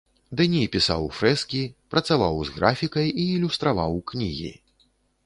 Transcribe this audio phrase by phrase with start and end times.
[0.39, 1.61] Дэні пісаў фрэскі,
[1.95, 4.51] працаваў з графікай і ілюстраваў кнігі.